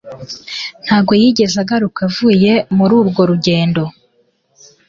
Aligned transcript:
Ntabwo 0.85 1.11
yigeze 1.21 1.55
agaruka 1.63 1.99
avuye 2.09 2.51
muri 2.77 2.93
urwo 2.99 3.21
rugendo 3.29 3.81